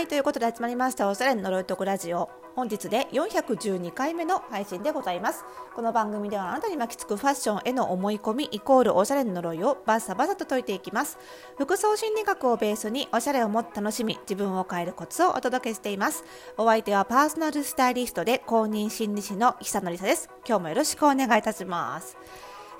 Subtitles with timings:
[0.00, 2.30] はい、ということで集まりましたおしゃれの呪いとくラジオ。
[2.56, 5.44] 本日で412回目の配信でございます。
[5.74, 11.18] この番組ではあなたに巻きつくファッションへの思い込みイコールおしゃれの呪いをバッサバサと解いていきます。
[11.58, 16.24] 服装心理学をベースにおしゃれをもっと楽しみ、自分を変えるコツをお届けしています。
[16.56, 20.30] お相手はパーソナルスタイリストで公認心理師の久野里沙です。
[20.48, 22.16] 今日もよろしくお願いいたします。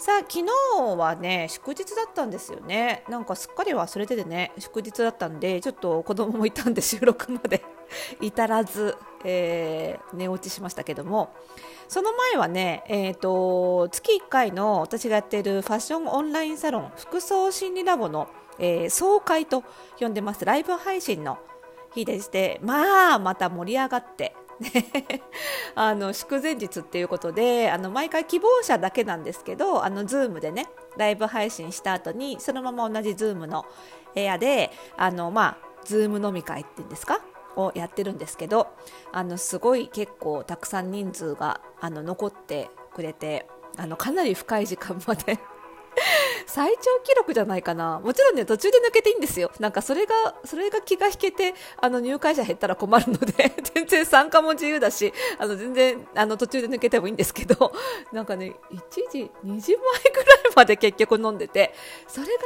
[0.00, 0.46] さあ昨日
[0.96, 3.04] はね祝日だったんですよね。
[3.10, 7.62] なんかすっかり忘れててね祝日だったんでちょっと子供もいたんで 収録まで。
[8.20, 11.34] 至らず、えー、寝落ちしましたけども。
[11.88, 18.28] その前はね、えーと、月1回の私がやっているファッションオンラインサロン服装心理ラボの、
[18.60, 19.64] えー、総会と
[19.98, 20.44] 呼んでます。
[20.44, 21.38] ライブ配信の
[21.94, 24.34] 日でしてまあまた盛り上がって
[25.74, 33.64] あの祝前日っていうことであの毎回希望者だけなんですけどあの Zoom でねライブ配信した後にそのまま同じ Zoom の
[34.14, 37.20] 部屋であのまあ Zoom 飲み会っていうんですか？
[37.56, 38.68] をやってるんですけど
[39.12, 45.38] あのすごい結構たくさん人数があの残ってくれてあのかなり深い時間まで
[46.50, 48.00] 最長記録じゃないかな。
[48.00, 49.52] もちろんね、途中で抜けていいんですよ。
[49.60, 57.72] なんかそれが、それが気が引けて、あの、入会者減ったら困るので 全然参加も自由だし、あの、全然、あの、途中で抜けてもいいんですけど、
[58.12, 58.80] なんかね、1
[59.12, 61.72] 時、2時前ぐらいまで結局飲んでて、
[62.08, 62.36] それがね、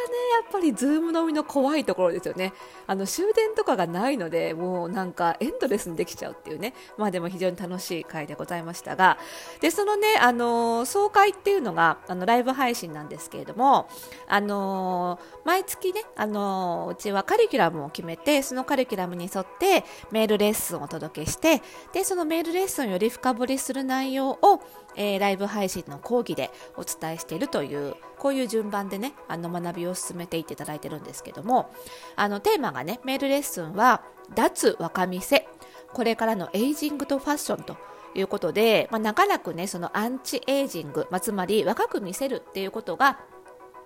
[0.42, 2.52] やっぱり Zoom 飲みの怖いところですよね。
[2.86, 6.74] あの、終電とかがないので、もうなんかエンドレスにできちゃうっていうね。
[6.98, 9.16] まあでも非常に楽しい回でございましたが、
[9.60, 13.88] で、そのね、あの、総会っていうのが、あの、ライブ配信なんですけれども、
[14.26, 24.60] あのー、毎月ね、あのー、うちはカリキュラムを決めて、そのカリキュラムに沿ってメールレッスンをお届けして、で、そのメールレッスンをより深掘りする内容を、
[24.96, 31.70] えー、ライブ配信の講義でお伝えしているという、こういう順番でね、あの学びを進めていっていただいてるんですけども、
[32.16, 34.02] あの、テーマがね、メールレッスンは、
[34.34, 35.46] 脱若見せ、
[35.92, 37.76] これからのエイジングとファッションと
[38.14, 43.18] いうことで、まあ、長らくね、そのアンチエイジング、まあ、つまり若く見せるっていうことが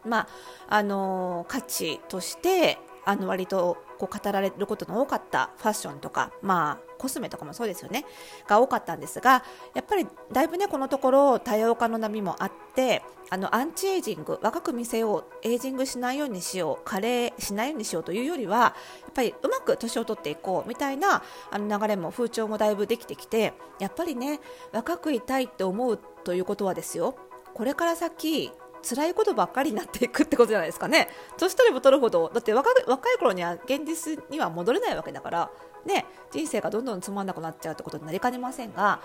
[0.08, 0.28] まあ
[0.68, 8.04] あの価値としてあの割とこう語られることの多かったファッションとか、まあ、コスメとかもそうですよね。
[8.46, 9.42] が多かったんですが
[9.74, 18.74] やっぱりだいぶねこのところ多様化の波もあってあのアンチエイジング若く見せようエイジングしないようにしよう加齢しないようにしようというよりはや
[19.10, 24.40] っぱりうまく年を取っていこうみたいなあの流れも風潮もだいぶできてきてやっぱりね
[24.72, 27.16] 若くいたいって思うということはですよ。
[27.54, 28.52] これから先
[28.82, 31.08] 辛いことばっかりになっていくってことじゃないですかね。
[31.36, 35.50] 年取れば取るほど、だって若若い頃には現実には戻れないわけだから、
[35.86, 39.00] ね、人生がどんどんつまんなくなっちゃうってことになりかねませんが、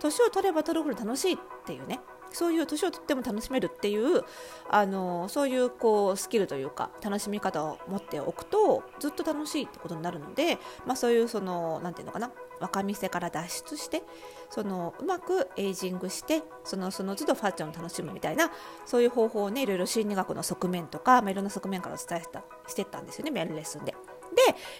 [0.00, 2.00] 年を取れば取るほど楽しいっていうね、
[2.32, 4.22] そういう年を取っても楽しめるっていう
[4.68, 12.30] あのそういうこうスキルというか楽しみ方を持っておくとずっと楽しいってことになるので、まあ、そういうそのなんていうのかな。
[12.60, 14.02] 若見せから脱出して
[14.50, 18.50] そのうまくエイジングしてそのその都度ファッションを楽しむみたいな
[18.84, 23.92] そういう方法をねいろいろ心理学の側面とか、まあ、いろんな側面からお伝えしたしてったんですよねメールレッスンで。
[23.92, 23.98] で、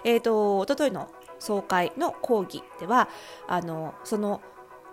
[0.04, 3.08] えーと、と一昨日の総会の講義では
[3.46, 4.42] あのその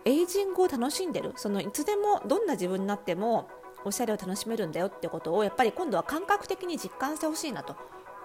[0.05, 3.49] エイジングを楽しんでるそのいつでもどんな自分になっても
[3.85, 7.75] おしゃれを楽しめるんだよってことをやっぱり今度は感覚的に実感してほしいなと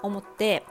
[0.03, 0.65] 思って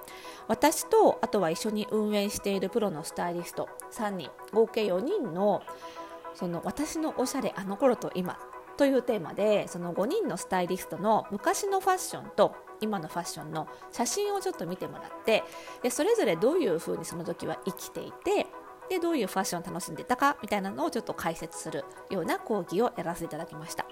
[0.47, 5.62] 私とあとは一緒に運営しているプロのスタイリスト3人合計4人の
[6.34, 8.38] その私のおしゃれあの頃と今
[8.78, 15.44] というテーマでその5人のスタイリストの昔のファッションと今のファッションの写真をちょっと見てもらって
[15.81, 18.46] でそれぞれどういうふうにその時は生きていて
[18.90, 23.85] でどういうファッションを楽しんでたかみたいなのをちょっと解説するような講義をやらせていただきました。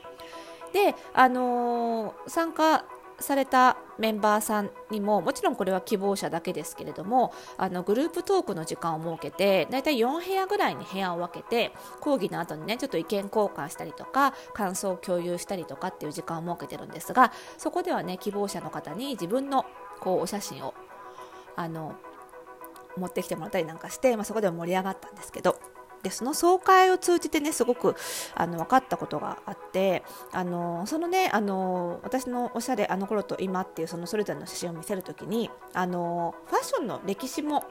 [0.72, 2.86] で、あのー、参加
[3.20, 11.72] されたメンバーさんにももちろんこれは希望者だけですけれどもあのグループトークの時間を設けてだいたい4部屋ぐらいに部屋を分けて
[12.02, 19.66] 講義の後にねちょっと意見交換したりとか感想を共有したりとかっていう時間を設けてるんですがそこではね希望者の方に自分の
[20.00, 20.74] こうお写真を
[21.56, 21.96] あの
[22.98, 25.75] 持ってきてもらったりなんかして、まあ、そこでも盛り上がったんですけど。
[26.06, 27.96] でその総会を通じてねすごく
[28.36, 37.64] あの分かったことがあってあのそのねあの私のおしゃれあの頃と今っていうそのそれぞれの写真を見せる時にあのファッションの歴史も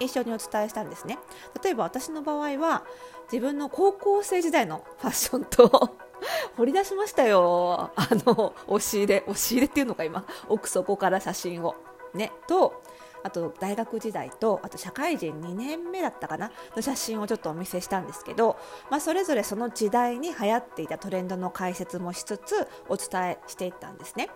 [0.00, 1.18] 一緒にお伝えしたんですね。
[1.64, 2.84] 例えば私の場合は
[3.32, 5.96] 自分の高校生時代のファッションと
[6.58, 7.90] 掘り出しましたよ。
[7.96, 10.26] あの押し入れ押し入れっていうのか今。
[10.48, 11.74] 奥底から写真を。
[12.14, 12.82] ねと
[13.24, 18.56] あと大学時代とあと社会人2年目だったかなの写真をちょっとお見せしたんですけど、
[18.90, 24.28] まあ、それぞれその時代に流行っていたトレンドの解説もしつつお伝えしていったんですね。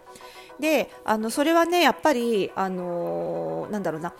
[0.60, 4.14] であのそれはねやっぱりあのー、なんだろうな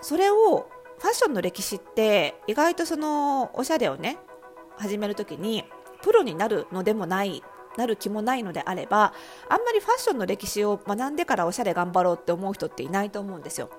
[0.00, 0.68] それを
[0.98, 4.18] ファッションの歴史って意外とそのおしゃれをね
[4.76, 5.64] 始める時に
[6.02, 7.42] プロになるのでもない
[7.76, 9.12] なる気もないのであれば
[9.48, 13.70] あんまりファッションの歴史を学んでからおしゃれ頑張ろうって思う人っていないと思うんですよ。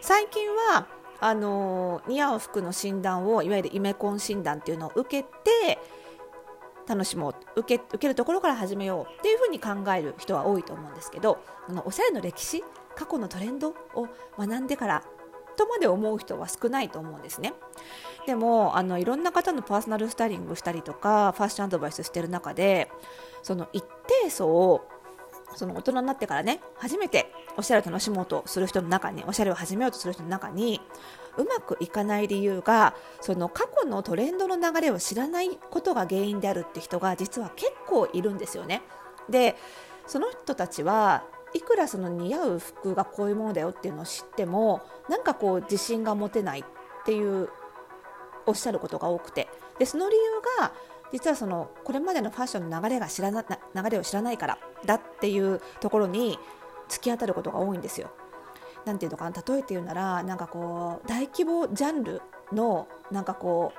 [0.00, 0.86] 最近は
[1.20, 5.78] あの似合う服の診断をいわゆるイメコン診断っていうのを受けて
[6.86, 12.62] 楽しもう受け受けるところから始めようっていうふうに考える人は多いと思うんですけどあのおしゃれの歴史
[12.94, 14.08] 過去のトレンドを
[14.38, 15.04] 学んでから
[15.56, 17.52] とまで思う人は少ないと思うんですね。
[18.26, 22.90] でもあのいろんな方のパーソナルスタイリングしたりとかファッションアドバイスしてる中で
[23.42, 23.84] その一
[24.22, 24.88] 定層を
[25.54, 30.80] その大人になってからね初めておしゃれを楽しもうとする人の中におしゃれを始めようとする人の中に
[31.36, 38.82] うまくいかない理由がその過去のトレンドの流れを知らないことが原因であるって人が実は結構いるんですよね。
[39.30, 39.56] で
[40.06, 41.24] その人たちは
[41.54, 46.64] いくらその似合う服がこういうものだよっていうのを知ってもなんかこう自信が持てないっ
[47.04, 47.48] ていう
[48.46, 49.48] おっしゃることが多くて
[49.78, 50.22] でその理由
[50.60, 50.72] が
[51.12, 56.38] 実はそのこれまでのファッションの流れが知らな流れを知らないからだっていうところに
[56.88, 58.10] 突き当たることが多いんですよ。
[58.84, 59.42] なんていうのかな？
[59.46, 62.22] 例えて言うならなんかこう大規模ジャンル
[62.52, 63.72] のなんかこ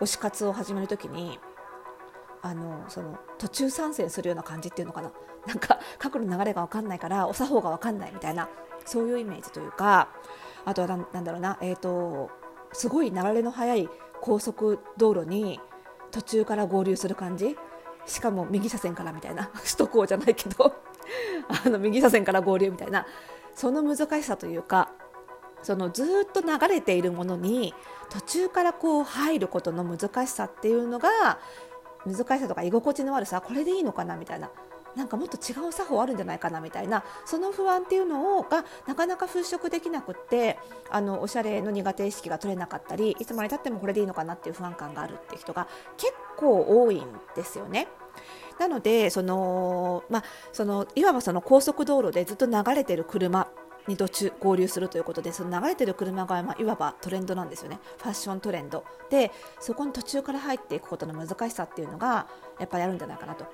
[0.00, 1.38] う推し活を始めるときに
[2.42, 5.12] あのその途中参戦するような感じっていうのかな？
[5.46, 8.48] なんか過去の流れが分かんないからお作法が分かんないみたいな
[8.84, 10.08] そういうイメージというか
[10.64, 12.30] あとはなんだろうな、えーと、
[12.72, 13.88] すごい流れの速い
[14.20, 15.60] 高速道路に
[16.12, 17.56] 途中から合流する感じ？
[18.06, 19.50] しかも右車線からみたいな。
[19.64, 20.72] 首都高じゃないけど。
[21.66, 23.06] あの右車線から合流みたいな。
[23.54, 24.90] その難しさというか
[25.62, 27.74] そのずっと流れているものに
[28.10, 31.38] 途中からこう入ることの難しさっていうのが
[32.06, 34.50] 難しさとか居心地の悪さこれでいいのかなみたいな。
[34.96, 40.58] なんかもっと違う作法あるんじゃないかなみたいなその不安っていうのをがなかなか払拭できなくって
[40.90, 47.88] あのおしゃれの苦手意識が取れなかったりいつまでたってもこれでいいのかなっていう不安感があるっていう人が結構多いんですよね。
[48.58, 53.48] なのでその、まあ、そのいわばその高速道路でずっと流れてる車
[53.88, 57.80] に途中合流するということでその流れてる車が、まあ、いわばトレンドなんですよね。
[57.98, 58.84] ファッショントレンド。
[59.10, 59.30] で
[59.60, 62.26] そこに途中から入っていくことの難しさっていうのが
[62.58, 63.46] やっぱりあるんじゃないかなと。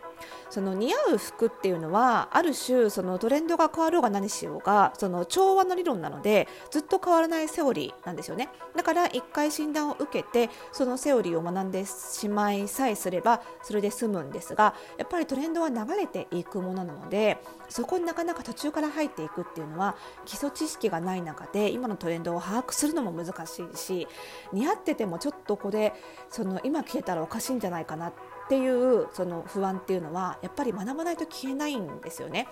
[0.51, 8.49] その似合う服っていうのはある種そのトレンドが変わろうが何しようがその調和の理論なのでずっと変わらないセオリーなんですよね。
[8.77, 17.39] だから1回診断を受けてそのセオリーを学んでしまいさえすればそれで済むんですがやっぱりトレンドは流れていくものなので
[17.69, 19.97] そこになかなか途中から入っていくっていうのは
[20.29, 24.07] 基礎知識がない中で今のトレンドを把握するのも難しいし
[24.53, 25.95] 似合っててもちょっとこれ
[26.29, 28.13] その今消えたらおかしいんじゃないかなっ
[28.51, 32.47] ていうその不安っていうのはやっぱり学ばないと消えないんですよね。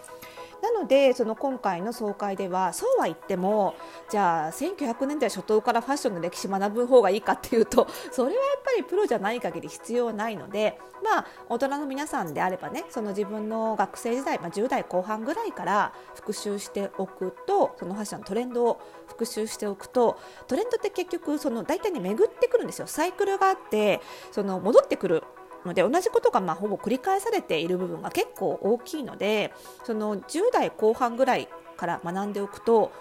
[0.63, 3.75] なのでその今回の総会ではそうは言っても
[4.11, 22.87] じゃあ1900年代初頭からファッションの歴史学ぶ方がいいかっていうとそれはやっぱりプロじゃない限り必要ないのでまあ大人の皆さんであればねその自分の学生時代、まあ、10代後半ぐらいから復習しておくとそのファッションのトレンドを復習しておくとトレンドって結局その大体ね巡ってくるんですよ。
[22.87, 24.01] サイクルがあって
[24.33, 25.23] その戻ってくる
[25.67, 29.53] ので同じことがまあほぼ繰り返されている部分が結構大きいので
[29.85, 32.93] その10代後半ぐらいから学んでおくと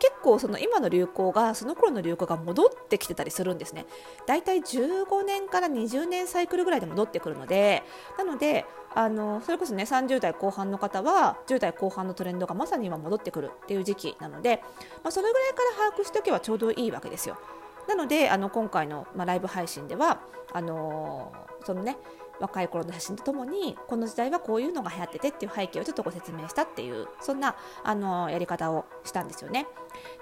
[0.00, 3.84] 結構その今の流行がその頃の流行が戻ってきてたりするんですね。
[4.26, 7.82] だいたい15年から20年サイクルぐらいで戻ってくるので
[8.16, 14.62] なのであのそれこそね30代後半の方は10代後半のトレンドがまさに今戻ってくるっていう時期なので、
[15.04, 17.36] まあ、それぐらいから把握しておけばちょうどいいわけですよ。
[17.86, 20.20] なのであの今回の、まあ、ライブ配信では
[20.52, 21.96] あのー、そのね
[22.40, 29.66] 若い頃の写真とともにこの時代はこういうのが流行っててっていう背景をちょっとご説明したっていうそんなあのやり方をしたんですよね。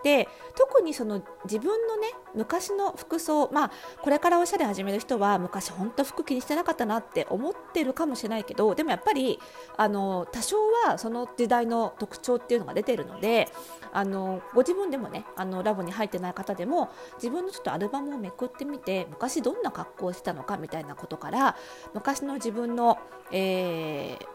[0.02, 3.70] で特にその自分のね昔の服装まあ
[4.02, 9.38] これからおしゃれ始める人は昔本当服気にしてなかったなって思ってるかもしれないけどでもやっぱり
[9.76, 13.48] あの多少はその時代の特徴っていうのが出てるので
[13.92, 21.56] あのご自分でもねあのラボに入ってない方でも自分のちょっとアルバムをめくってみて昔どんな格好をしてたのかみたいなことからから
[21.94, 22.98] 昔の自分の、
[23.30, 24.26] えー、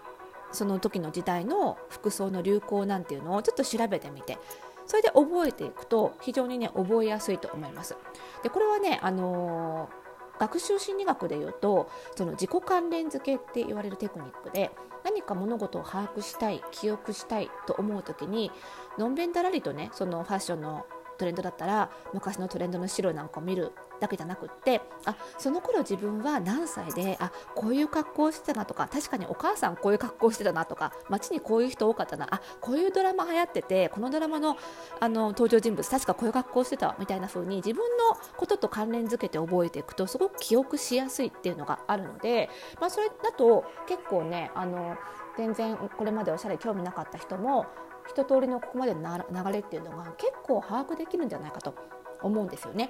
[0.52, 4.38] その時の時代の服装の流行なんていうのをちょっと調べてみて
[4.86, 7.96] それで覚えていくと非常にね覚えやすいと思います。
[8.44, 10.04] でこれはね、あのー
[10.40, 14.72] 学習心理学でいうとその自己関連付けって言われるテクニックで
[15.04, 18.52] 何か物事を把握したい記憶したいと思う時に
[18.98, 20.86] のんべんだらりとねそのファッションの
[21.18, 34.58] トレンドだったら昔のトレンドの資料なんかを見るだけじゃなくってあその頃自分は何歳であこういう格好をしてたなとか確かにお母さんこういう格好をしてたなとか街にこういう人多かったなあこういうドラマ流行っててこのドラマの
[35.00, 44.98] あの登場人物確かこういう格好をしてたみたいな風に自分のことと関連づけて覚えていくとすごく記憶しやすいっていうのがあるので、まあ、それだと結構ねあの
[45.38, 47.66] 全然これまでおしゃれ興味なかった人も
[48.08, 51.76] 一通りのここまでの流れっていうのが結構把握できるんじゃないかと
[52.22, 52.90] 思うんですよね。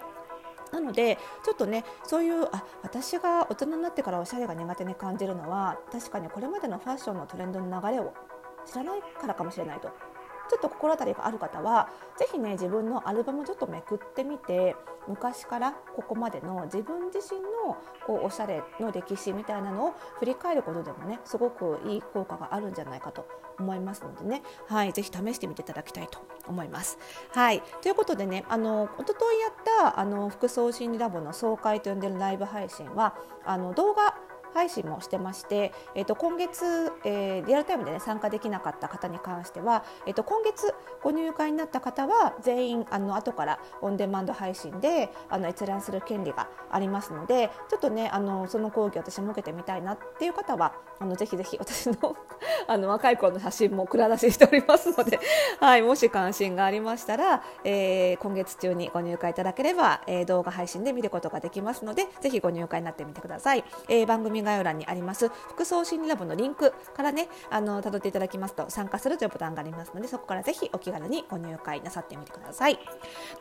[0.71, 8.13] なのでちょっとねそういうあ私が大人になってからおしゃれが苦手に感じるのは確かにこれまでのファッションのトレンドの流れを
[8.65, 9.91] 知らないからかもしれないと
[10.49, 14.75] ちょっと心当たりがある方は是非ね自分のアルバムちょっとめくってみて
[15.07, 23.27] 昔からここまでの自分自身のこうおしゃれの歴史みたいなのを振り返ることでもねすごくいい効果があるんじゃないかと
[23.59, 26.97] 思いますのでね、はい、ぜひ試してみていただきたいと思います。
[27.31, 34.15] はい、ということでねあの一昨日やったあの服装心理ラボの総会と呼んでるライブ配信はあの動画
[34.53, 52.15] 配信もしてまして、えー、と今月、えー、リアルタイムで、ね、参加できなかった方に関しては、えー、と今月ご入会になった方は全員あの後からオンデマンド配信であの閲覧する権利がありますのでちょっとねあのその講義私も受けてみたいなっていう方はあのぜひぜひ私の
[52.67, 55.19] あの若い頃の写真も蔵出ししておりますので、
[55.59, 63.63] はい、もし関心がありましたら、えー、今月中にご入会いただければ、えー、動画配信で見ることができますのでぜひご入会になってみてください。
[63.89, 72.77] えー、番組概要欄にあります服装心理ラボのリンクからねあの辿っていただきますと参加するというボタンがありますのでそこからぜひお気軽にご入会なさってみてください。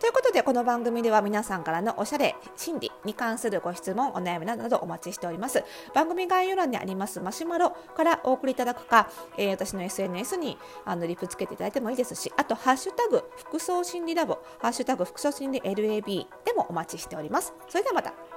[0.00, 5.64] ということでこの番組では皆さんからのおしゃれ心理に関するご質問お悩みなどお待ちしております。
[5.94, 17.54] 番組概要欄にありますマシュマロからお送りいただくか、えー、私の SNS にあのリプつけていただいてもいいですしあとハッシュタグ服装心理ラボハッシュタグ服装心理 LAB でもお待ちしております。
[17.68, 18.31] それではまた